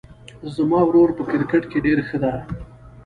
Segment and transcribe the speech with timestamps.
[0.55, 2.33] زما ورور په کرکټ کې ډېر ښه ده